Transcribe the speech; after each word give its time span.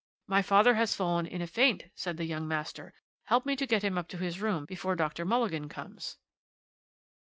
"My 0.25 0.41
father 0.41 0.73
has 0.73 0.95
fallen 0.95 1.27
in 1.27 1.43
a 1.43 1.45
faint," 1.47 1.91
said 1.93 2.17
the 2.17 2.25
young 2.25 2.47
master; 2.47 2.95
"help 3.25 3.45
me 3.45 3.55
to 3.55 3.67
get 3.67 3.83
him 3.83 3.99
up 3.99 4.07
to 4.07 4.17
his 4.17 4.41
room 4.41 4.65
before 4.65 4.95
Dr. 4.95 5.25
Mulligan 5.25 5.69
comes." 5.69 6.17